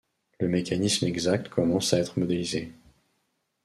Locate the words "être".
1.99-2.17